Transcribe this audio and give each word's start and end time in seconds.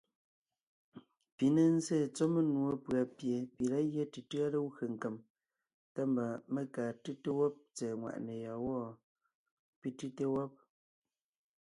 Pi 1.35 1.45
ne 1.55 1.63
zsé 1.77 1.97
tsɔ́ 2.15 2.27
menùɔ 2.33 2.71
pʉ̀a 2.85 3.01
pie 3.17 3.35
pi 3.53 3.61
lǎ 3.71 3.79
gyɛ́ 3.91 4.09
tʉtʉ́a 4.13 4.45
legwé 4.53 4.85
nkem, 4.93 5.15
tá 5.93 6.01
mba 6.11 6.25
mé 6.53 6.61
kaa 6.73 6.91
tʉ́te 7.03 7.29
wɔ́b 7.37 7.53
tsɛ̀ɛ 7.75 7.93
nwàʼne 7.99 8.33
yɔ́ɔn 8.45 8.63
wɔ́? 8.67 8.83
pi 9.79 9.87
tʉ́te 9.97 10.23
wɔ́b. 10.33 10.51